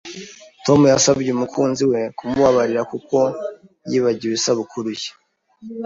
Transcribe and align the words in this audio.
Tom 0.65 0.79
yasabye 0.93 1.29
umukunzi 1.31 1.83
we 1.91 2.01
kumubabarira 2.17 2.81
kuko 2.91 3.17
yibagiwe 3.89 4.33
isabukuru 4.39 4.89
ye. 4.99 5.09